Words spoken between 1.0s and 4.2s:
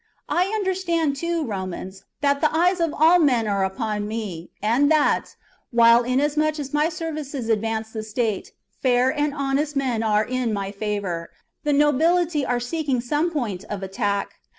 too, Romans, that the eyes of all men are upon